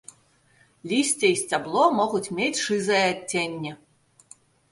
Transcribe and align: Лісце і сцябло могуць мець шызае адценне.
Лісце 0.91 1.27
і 1.33 1.35
сцябло 1.41 1.83
могуць 1.99 2.33
мець 2.39 2.63
шызае 2.67 3.05
адценне. 3.13 3.71